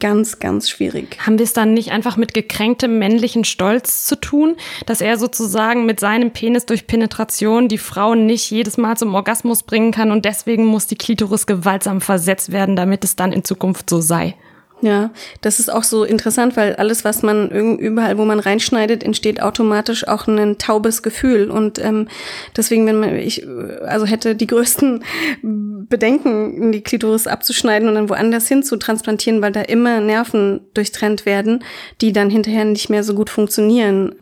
[0.00, 1.18] ganz, ganz schwierig.
[1.24, 4.56] Haben wir es dann nicht einfach mit gekränktem männlichen Stolz zu tun,
[4.86, 9.62] dass er sozusagen mit seinem Penis durch Penetration die Frauen nicht jedes Mal zum Orgasmus
[9.62, 13.90] bringen kann und deswegen muss die Klitoris gewaltsam versetzt werden, damit es dann in Zukunft
[13.90, 14.34] so sei?
[14.80, 15.10] Ja,
[15.40, 20.06] das ist auch so interessant, weil alles, was man überall, wo man reinschneidet, entsteht automatisch
[20.06, 21.50] auch ein taubes Gefühl.
[21.50, 22.06] Und ähm,
[22.56, 23.44] deswegen, wenn man, ich
[23.84, 25.02] also hätte die größten
[25.42, 31.26] Bedenken, die Klitoris abzuschneiden und dann woanders hin zu transplantieren, weil da immer Nerven durchtrennt
[31.26, 31.64] werden,
[32.00, 34.14] die dann hinterher nicht mehr so gut funktionieren.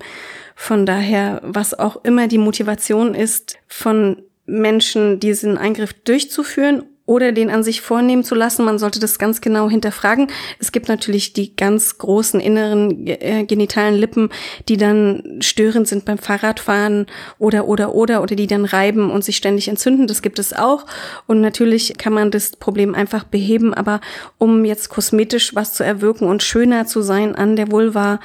[0.54, 7.50] Von daher, was auch immer die Motivation ist, von Menschen diesen Eingriff durchzuführen oder den
[7.50, 8.64] an sich vornehmen zu lassen.
[8.64, 10.26] Man sollte das ganz genau hinterfragen.
[10.58, 14.30] Es gibt natürlich die ganz großen inneren äh, genitalen Lippen,
[14.68, 17.06] die dann störend sind beim Fahrradfahren
[17.38, 20.06] oder oder oder oder die dann reiben und sich ständig entzünden.
[20.06, 20.84] Das gibt es auch.
[21.26, 24.00] Und natürlich kann man das Problem einfach beheben, aber
[24.38, 28.18] um jetzt kosmetisch was zu erwirken und schöner zu sein an der Vulva,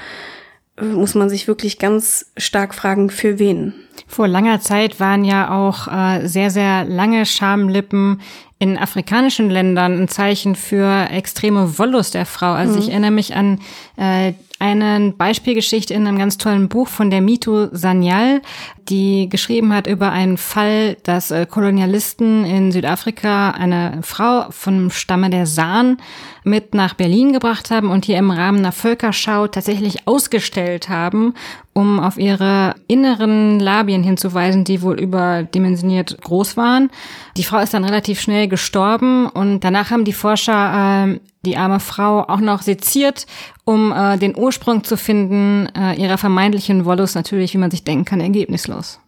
[0.82, 3.74] muss man sich wirklich ganz stark fragen, für wen.
[4.08, 8.22] Vor langer Zeit waren ja auch äh, sehr, sehr lange Schamlippen
[8.60, 12.52] in afrikanischen Ländern ein Zeichen für extreme Wollust der Frau.
[12.52, 12.80] Also mhm.
[12.80, 13.60] ich erinnere mich an
[13.98, 18.44] äh, eine Beispielgeschichte in einem ganz tollen Buch von der Mito Sanyal,
[18.90, 25.32] die geschrieben hat über einen Fall, dass äh, Kolonialisten in Südafrika eine Frau vom Stamme
[25.32, 25.98] der San
[26.44, 31.34] mit nach Berlin gebracht haben und hier im Rahmen einer Völkerschau tatsächlich ausgestellt haben,
[31.74, 36.92] um auf ihre inneren Labien hinzuweisen, die wohl überdimensioniert groß waren.
[37.36, 41.80] Die Frau ist dann relativ schnell gestorben und danach haben die Forscher äh, die arme
[41.80, 43.26] Frau auch noch seziert,
[43.66, 47.16] um äh, den Ursprung zu finden äh, ihrer vermeintlichen Wollust.
[47.16, 49.00] Natürlich, wie man sich denken kann, ergebnislos.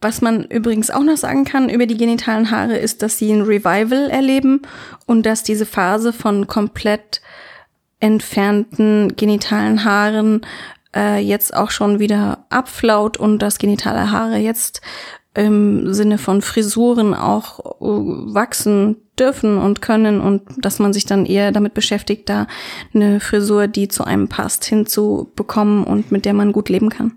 [0.00, 3.42] Was man übrigens auch noch sagen kann über die genitalen Haare ist, dass sie ein
[3.42, 4.62] Revival erleben
[5.06, 7.20] und dass diese Phase von komplett
[8.00, 10.40] entfernten genitalen Haaren
[10.94, 14.80] äh, jetzt auch schon wieder abflaut und dass genitale Haare jetzt
[15.34, 21.26] im Sinne von Frisuren auch äh, wachsen dürfen und können und dass man sich dann
[21.26, 22.46] eher damit beschäftigt, da
[22.94, 27.12] eine Frisur, die zu einem passt, hinzubekommen und mit der man gut leben kann.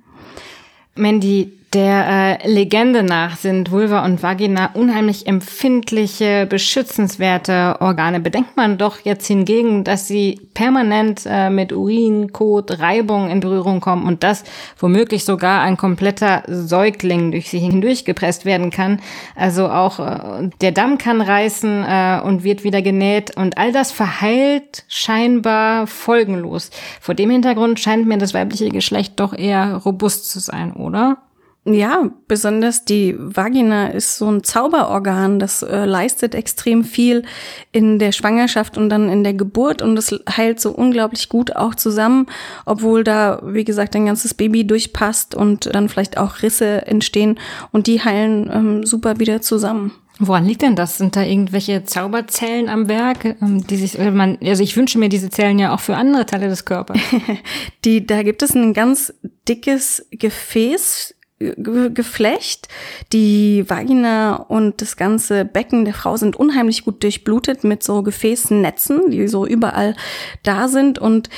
[0.95, 8.21] Mandy, der äh, Legende nach sind Vulva und Vagina unheimlich empfindliche, beschützenswerte Organe.
[8.21, 13.81] Bedenkt man doch jetzt hingegen, dass sie permanent äh, mit Urin, Kot, Reibung in Berührung
[13.81, 14.45] kommen und dass
[14.79, 19.01] womöglich sogar ein kompletter Säugling durch sie hindurchgepresst werden kann.
[19.35, 23.91] Also auch äh, der Damm kann reißen äh, und wird wieder genäht und all das
[23.91, 26.71] verheilt scheinbar folgenlos.
[27.01, 31.17] Vor dem Hintergrund scheint mir das weibliche Geschlecht doch eher robust zu sein, oder?
[31.67, 37.23] Ja, besonders die Vagina ist so ein Zauberorgan, das äh, leistet extrem viel
[37.71, 41.73] in der Schwangerschaft und dann in der Geburt und es heilt so unglaublich gut auch
[41.73, 42.27] zusammen,
[42.67, 47.39] obwohl da, wie gesagt, ein ganzes Baby durchpasst und dann vielleicht auch Risse entstehen
[47.71, 49.91] und die heilen ähm, super wieder zusammen.
[50.19, 50.97] Woran liegt denn das?
[50.97, 55.29] Sind da irgendwelche Zauberzellen am Werk, ähm, die sich, man, also ich wünsche mir diese
[55.29, 56.99] Zellen ja auch für andere Teile des Körpers.
[57.85, 59.13] die, da gibt es ein ganz
[59.47, 62.69] dickes Gefäß, Geflecht.
[63.11, 69.11] Die Vagina und das ganze Becken der Frau sind unheimlich gut durchblutet mit so Gefäßnetzen,
[69.11, 69.95] die so überall
[70.43, 71.29] da sind und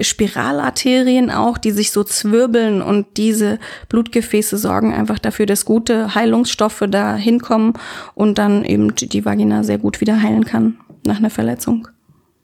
[0.00, 6.84] Spiralarterien auch, die sich so zwirbeln und diese Blutgefäße sorgen einfach dafür, dass gute Heilungsstoffe
[6.88, 7.74] da hinkommen
[8.16, 11.86] und dann eben die Vagina sehr gut wieder heilen kann nach einer Verletzung.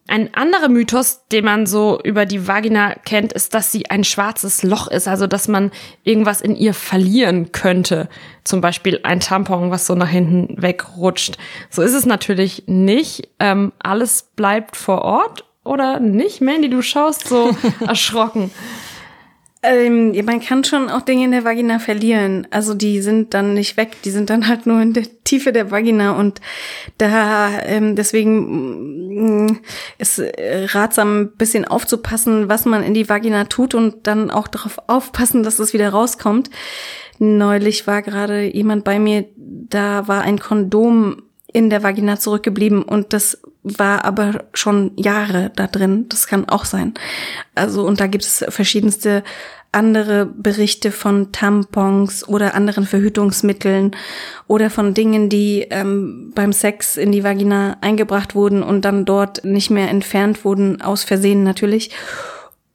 [0.07, 4.63] Ein anderer Mythos, den man so über die Vagina kennt, ist, dass sie ein schwarzes
[4.63, 8.11] Loch ist, also dass man irgendwas in ihr verlieren könnte.
[8.45, 11.39] Zum Beispiel ein Tampon, was so nach hinten wegrutscht.
[11.71, 13.29] So ist es natürlich nicht.
[13.41, 16.43] Ähm, alles bleibt vor Ort oder nicht?
[16.43, 18.51] Mandy, du schaust so erschrocken.
[19.67, 22.47] Ähm, man kann schon auch Dinge in der Vagina verlieren.
[22.51, 25.71] Also die sind dann nicht weg, die sind dann halt nur in der Tiefe der
[25.71, 26.43] Vagina und
[26.99, 29.59] da ähm, deswegen mm,
[29.97, 34.49] ist äh, ratsam, ein bisschen aufzupassen, was man in die Vagina tut und dann auch
[34.49, 36.51] darauf aufpassen, dass es wieder rauskommt.
[37.19, 43.15] Neulich war gerade jemand bei mir, da war ein Kondom in der Vagina zurückgeblieben und
[43.15, 46.07] das war aber schon Jahre da drin.
[46.11, 46.95] Das kann auch sein.
[47.55, 49.25] Also, und da gibt es verschiedenste
[49.73, 53.97] andere Berichte von Tampons oder anderen Verhütungsmitteln
[54.47, 59.45] oder von Dingen, die ähm, beim Sex in die Vagina eingebracht wurden und dann dort
[59.45, 61.91] nicht mehr entfernt wurden, aus Versehen natürlich.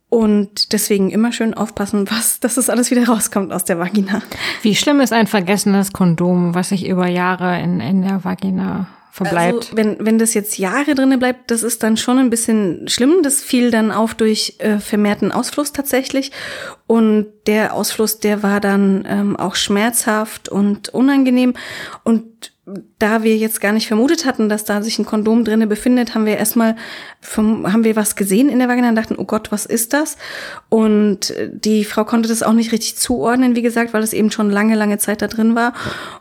[0.10, 4.22] Und deswegen immer schön aufpassen, was, dass es alles wieder rauskommt aus der Vagina.
[4.64, 9.58] Wie schlimm ist ein vergessenes Kondom, was sich über Jahre in, in der Vagina verbleibt.
[9.58, 13.18] Also, wenn, wenn das jetzt Jahre drinne bleibt, das ist dann schon ein bisschen schlimm.
[13.24, 16.32] Das fiel dann auf durch äh, vermehrten Ausfluss tatsächlich.
[16.88, 21.54] Und der Ausfluss, der war dann ähm, auch schmerzhaft und unangenehm.
[22.04, 22.52] Und
[23.00, 26.26] da wir jetzt gar nicht vermutet hatten, dass da sich ein Kondom drinne befindet, haben
[26.26, 26.76] wir erstmal
[27.36, 30.18] haben wir was gesehen in der Vagina und dachten, oh Gott, was ist das?
[30.70, 34.50] Und die Frau konnte das auch nicht richtig zuordnen, wie gesagt, weil es eben schon
[34.52, 35.74] lange, lange Zeit da drin war.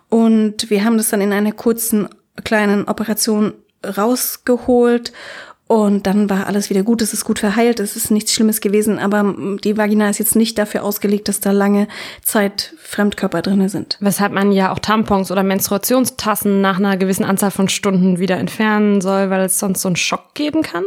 [0.08, 2.08] Und wir haben das dann in einer kurzen
[2.44, 5.12] kleinen Operation rausgeholt
[5.68, 8.98] und dann war alles wieder gut, es ist gut verheilt, es ist nichts Schlimmes gewesen,
[8.98, 11.88] aber die Vagina ist jetzt nicht dafür ausgelegt, dass da lange
[12.22, 13.98] Zeit Fremdkörper drinne sind.
[14.00, 19.02] Weshalb man ja auch Tampons oder Menstruationstassen nach einer gewissen Anzahl von Stunden wieder entfernen
[19.02, 20.84] soll, weil es sonst so einen Schock geben kann?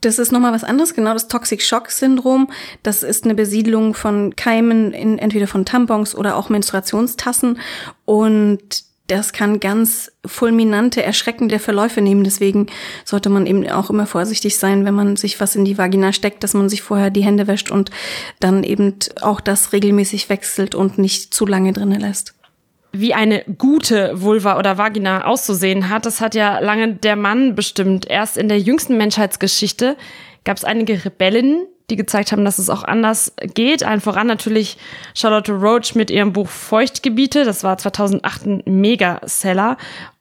[0.00, 2.50] Das ist nochmal was anderes, genau das Toxic Shock Syndrom.
[2.82, 7.60] Das ist eine Besiedlung von Keimen in entweder von Tampons oder auch Menstruationstassen
[8.04, 12.24] und das kann ganz fulminante, erschreckende Verläufe nehmen.
[12.24, 12.66] Deswegen
[13.04, 16.42] sollte man eben auch immer vorsichtig sein, wenn man sich was in die Vagina steckt,
[16.42, 17.90] dass man sich vorher die Hände wäscht und
[18.40, 22.34] dann eben auch das regelmäßig wechselt und nicht zu lange drinnen lässt.
[22.92, 28.06] Wie eine gute Vulva oder Vagina auszusehen hat, das hat ja lange der Mann bestimmt.
[28.08, 29.96] Erst in der jüngsten Menschheitsgeschichte
[30.44, 33.84] gab es einige Rebellen, die gezeigt haben, dass es auch anders geht.
[33.84, 34.76] Allen voran natürlich
[35.14, 37.44] Charlotte Roach mit ihrem Buch Feuchtgebiete.
[37.44, 39.76] Das war 2008 ein Mega-Seller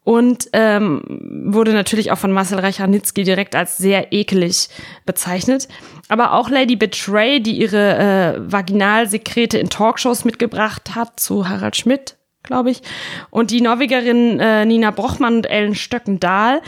[0.05, 1.01] und ähm,
[1.45, 4.69] wurde natürlich auch von Marcel Reicharnitzky direkt als sehr ekelig
[5.05, 5.67] bezeichnet.
[6.07, 12.17] Aber auch Lady Betray, die ihre äh, Vaginalsekrete in Talkshows mitgebracht hat, zu Harald Schmidt,
[12.43, 12.83] glaube ich,
[13.31, 16.61] und die Norwegerin äh, Nina Brochmann und Ellen Stöckendahl,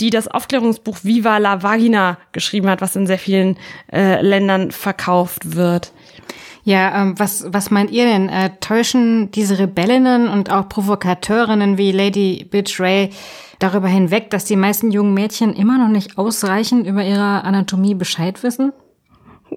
[0.00, 3.56] die das Aufklärungsbuch Viva la Vagina geschrieben hat, was in sehr vielen
[3.92, 5.92] äh, Ländern verkauft wird.
[6.64, 8.28] Ja, ähm, was, was meint ihr denn?
[8.28, 13.10] Äh, täuschen diese Rebellinnen und auch Provokateurinnen wie Lady Bitch Ray
[13.58, 18.42] darüber hinweg, dass die meisten jungen Mädchen immer noch nicht ausreichend über ihre Anatomie Bescheid
[18.42, 18.72] wissen?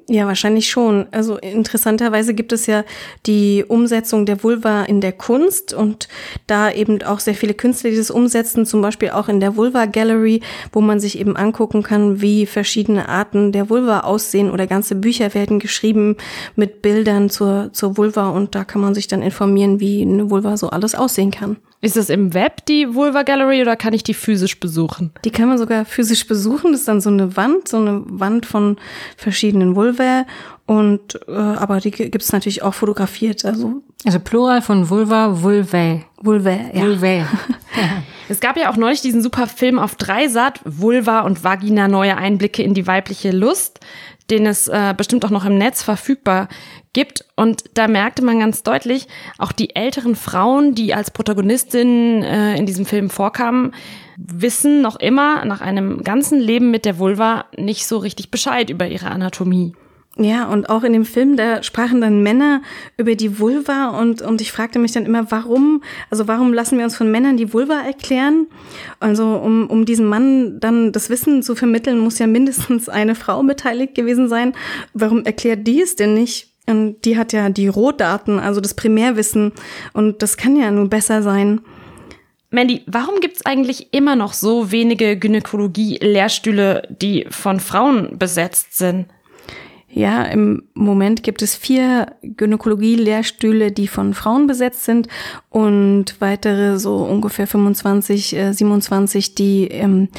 [0.07, 1.07] Ja, wahrscheinlich schon.
[1.11, 2.83] Also interessanterweise gibt es ja
[3.25, 6.07] die Umsetzung der Vulva in der Kunst und
[6.47, 9.85] da eben auch sehr viele Künstler, die das umsetzen, zum Beispiel auch in der Vulva
[9.85, 14.95] Gallery, wo man sich eben angucken kann, wie verschiedene Arten der Vulva aussehen oder ganze
[14.95, 16.17] Bücher werden geschrieben
[16.55, 20.57] mit Bildern zur, zur Vulva und da kann man sich dann informieren, wie eine Vulva
[20.57, 21.57] so alles aussehen kann.
[21.83, 25.11] Ist es im Web die Vulva Gallery oder kann ich die physisch besuchen?
[25.25, 26.71] Die kann man sogar physisch besuchen.
[26.71, 28.77] Das ist dann so eine Wand, so eine Wand von
[29.17, 30.25] verschiedenen Vulva.
[30.65, 33.43] Und äh, aber die gibt's natürlich auch fotografiert.
[33.43, 36.05] Also also Plural von Vulva, Vulvae.
[36.21, 36.83] Vulvae, ja.
[36.83, 37.25] Vulvae.
[38.29, 42.63] es gab ja auch neulich diesen super Film auf Dreisat, Vulva und Vagina, neue Einblicke
[42.63, 43.81] in die weibliche Lust
[44.29, 46.47] den es äh, bestimmt auch noch im Netz verfügbar
[46.93, 47.25] gibt.
[47.35, 52.65] Und da merkte man ganz deutlich, auch die älteren Frauen, die als Protagonistinnen äh, in
[52.65, 53.73] diesem Film vorkamen,
[54.17, 58.87] wissen noch immer nach einem ganzen Leben mit der Vulva nicht so richtig Bescheid über
[58.87, 59.73] ihre Anatomie.
[60.15, 62.61] Ja, und auch in dem Film, da sprachen dann Männer
[62.97, 66.85] über die Vulva und, und ich fragte mich dann immer, warum, also warum lassen wir
[66.85, 68.45] uns von Männern die Vulva erklären?
[68.99, 73.41] Also um, um diesem Mann dann das Wissen zu vermitteln, muss ja mindestens eine Frau
[73.41, 74.53] beteiligt gewesen sein.
[74.93, 76.52] Warum erklärt die es denn nicht?
[76.65, 79.51] Und die hat ja die Rohdaten, also das Primärwissen
[79.93, 81.61] und das kann ja nur besser sein.
[82.51, 89.07] Mandy, warum gibt's eigentlich immer noch so wenige Gynäkologie-Lehrstühle, die von Frauen besetzt sind?
[89.95, 95.07] Ja, im Moment gibt es vier Gynäkologie-Lehrstühle, die von Frauen besetzt sind
[95.51, 100.09] und weitere so ungefähr 25, äh, 27, die ähm,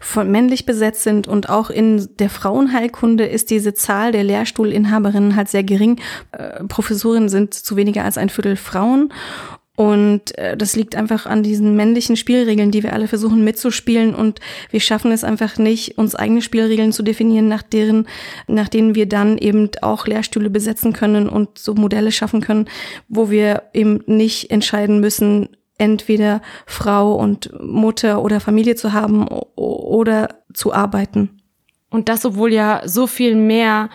[0.00, 1.28] von männlich besetzt sind.
[1.28, 6.00] Und auch in der Frauenheilkunde ist diese Zahl der Lehrstuhlinhaberinnen halt sehr gering.
[6.32, 9.12] Äh, Professorinnen sind zu weniger als ein Viertel Frauen.
[9.80, 14.14] Und äh, das liegt einfach an diesen männlichen Spielregeln, die wir alle versuchen mitzuspielen.
[14.14, 14.38] Und
[14.70, 18.06] wir schaffen es einfach nicht, uns eigene Spielregeln zu definieren, nach deren,
[18.46, 22.68] nach denen wir dann eben auch Lehrstühle besetzen können und so Modelle schaffen können,
[23.08, 30.28] wo wir eben nicht entscheiden müssen, entweder Frau und Mutter oder Familie zu haben oder
[30.52, 31.40] zu arbeiten.
[31.88, 33.88] Und das, obwohl ja so viel mehr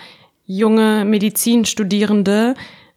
[0.46, 2.56] junge Medizinstudierende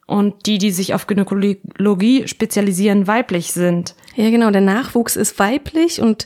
[0.08, 3.94] und die, die sich auf Gynäkologie spezialisieren, weiblich sind.
[4.16, 4.50] Ja, genau.
[4.50, 6.24] Der Nachwuchs ist weiblich und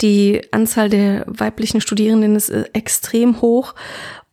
[0.00, 3.74] die Anzahl der weiblichen Studierenden ist äh, extrem hoch.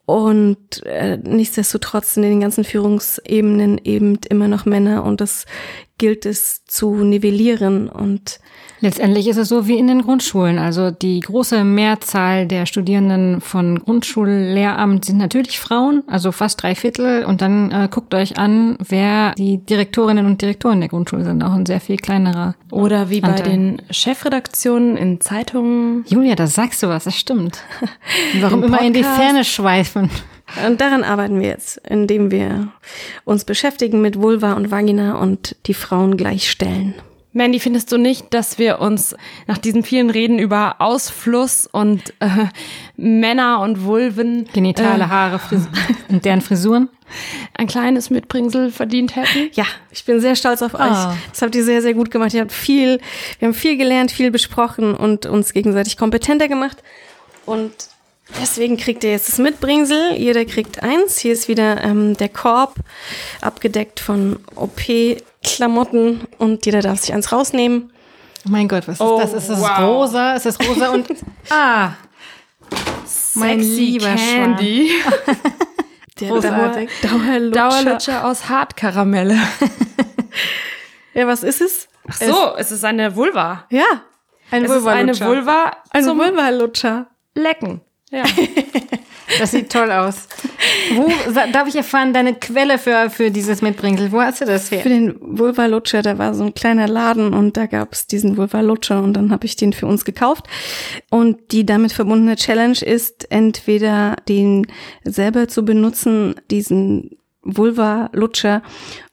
[0.05, 5.45] Und äh, nichtsdestotrotz sind in den ganzen Führungsebenen eben immer noch Männer und das
[5.97, 8.39] gilt es zu nivellieren und
[8.79, 10.59] Letztendlich ist es so wie in den Grundschulen.
[10.59, 17.25] Also die große Mehrzahl der Studierenden von Grundschullehramt sind natürlich Frauen, also fast drei Viertel.
[17.25, 21.41] Und dann äh, guckt euch an, wer die Direktorinnen und Direktoren der Grundschule sind.
[21.43, 22.55] Auch ein sehr viel kleinerer.
[22.71, 23.43] Oder wie Anteil.
[23.43, 26.05] bei den Chefredaktionen in Zeitungen.
[26.07, 27.63] Julia, da sagst du was, das stimmt.
[28.41, 30.11] Warum immer in die Ferne schweifen?
[30.65, 32.69] Und daran arbeiten wir jetzt, indem wir
[33.25, 36.95] uns beschäftigen mit Vulva und Vagina und die Frauen gleichstellen.
[37.37, 42.47] Mandy, findest du nicht, dass wir uns nach diesen vielen Reden über Ausfluss und äh,
[42.95, 45.67] Männer und Vulven, genitale äh, Haare Fris
[46.09, 46.89] und deren Frisuren,
[47.53, 49.51] ein kleines Mitbringsel verdient hätten?
[49.53, 50.81] Ja, ich bin sehr stolz auf euch.
[50.81, 51.13] Oh.
[51.29, 52.33] Das habt ihr sehr, sehr gut gemacht.
[52.33, 52.99] Ihr habt viel,
[53.37, 56.81] wir haben viel gelernt, viel besprochen und uns gegenseitig kompetenter gemacht.
[57.45, 57.71] Und
[58.41, 60.13] Deswegen kriegt ihr jetzt das Mitbringsel.
[60.17, 61.17] Jeder kriegt eins.
[61.17, 62.75] Hier ist wieder ähm, der Korb,
[63.41, 67.91] abgedeckt von OP-Klamotten und jeder darf sich eins rausnehmen.
[68.45, 69.33] Oh mein Gott, was ist oh, das?
[69.33, 69.79] Ist das wow.
[69.79, 70.35] rosa?
[70.35, 71.07] Ist das rosa und
[71.49, 71.91] ah,
[73.35, 74.91] mein lieber Candy.
[76.19, 76.89] der Großartig.
[77.01, 77.51] Dauerlutscher.
[77.51, 79.37] Dauerlutscher aus Hartkaramelle.
[81.13, 81.87] ja, was ist es?
[82.09, 83.65] Ach so, es, es ist eine Vulva.
[83.69, 83.83] Ja,
[84.51, 85.25] ein Vulva-Lutscher.
[85.25, 85.71] Eine Vulva.
[85.91, 87.07] Ein Vulva-Lutscher.
[87.35, 87.81] Lecken.
[88.11, 88.23] Ja.
[89.39, 90.27] Das sieht toll aus.
[90.95, 91.11] Wo
[91.51, 94.11] darf ich erfahren, deine Quelle für, für dieses Mitbringsel?
[94.11, 94.79] Wo hast du das her?
[94.79, 99.03] Für den Vulva-Lutscher, da war so ein kleiner Laden und da gab es diesen Vulva-Lutscher
[99.03, 100.45] und dann habe ich den für uns gekauft.
[101.09, 104.65] Und die damit verbundene Challenge ist, entweder den
[105.03, 108.63] selber zu benutzen, diesen Vulva-Lutscher,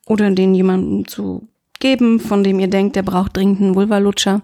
[0.06, 1.48] oder den jemandem zu
[1.80, 4.42] geben, von dem ihr denkt, der braucht dringend einen Vulva-Lutscher.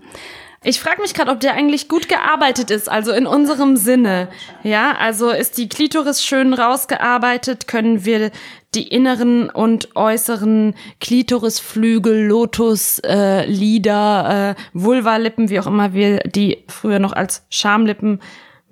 [0.63, 4.29] Ich frage mich gerade, ob der eigentlich gut gearbeitet ist, also in unserem Sinne.
[4.63, 7.67] Ja, also ist die Klitoris schön rausgearbeitet?
[7.67, 8.31] Können wir
[8.75, 16.63] die inneren und äußeren Klitorisflügel, Lotus, äh, Lider, äh, Vulvalippen, wie auch immer wir die
[16.69, 18.21] früher noch als Schamlippen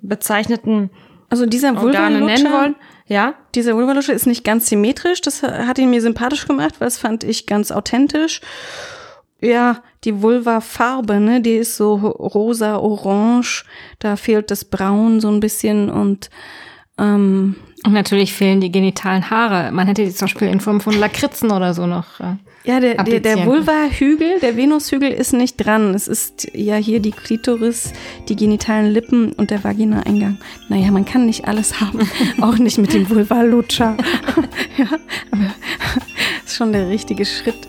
[0.01, 0.91] bezeichneten
[1.29, 2.75] also dieser Organe nennen wollen?
[3.07, 5.21] Ja, dieser Vulvalutscher ist nicht ganz symmetrisch.
[5.21, 8.41] Das hat ihn mir sympathisch gemacht, weil das fand ich ganz authentisch.
[9.41, 13.63] Ja, die Vulva-Farbe, ne, die ist so rosa, orange,
[13.99, 16.29] da fehlt das Braun so ein bisschen und
[16.97, 19.71] ähm, und natürlich fehlen die genitalen Haare.
[19.71, 22.19] Man hätte die zum Beispiel in Form von Lakritzen oder so noch.
[22.19, 22.35] Äh,
[22.65, 25.93] ja, der, der, der Vulva-Hügel, der Venushügel ist nicht dran.
[25.95, 27.93] Es ist ja hier die Klitoris,
[28.27, 30.39] die genitalen Lippen und der Vagina-Eingang.
[30.67, 31.99] Naja, man kann nicht alles haben,
[32.41, 33.95] auch nicht mit dem Vulva-Lutscher.
[34.77, 34.87] ja,
[35.31, 35.53] aber
[36.45, 37.67] ist schon der richtige Schritt.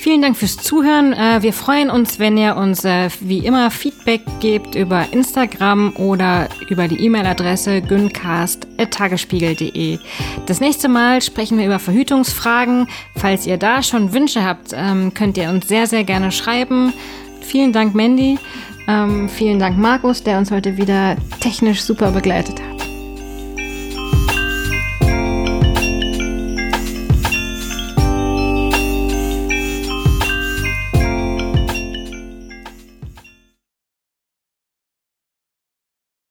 [0.00, 1.12] Vielen Dank fürs Zuhören.
[1.12, 6.48] Äh, wir freuen uns, wenn ihr uns äh, wie immer Feedback gebt über Instagram oder
[6.70, 9.98] über die E-Mail-Adresse güncast.tagesspiegel.de.
[10.46, 12.88] Das nächste Mal sprechen wir über Verhütungsfragen.
[13.14, 16.94] Falls ihr da schon Wünsche habt, ähm, könnt ihr uns sehr, sehr gerne schreiben.
[17.42, 18.38] Vielen Dank, Mandy.
[18.88, 22.89] Ähm, vielen Dank, Markus, der uns heute wieder technisch super begleitet hat.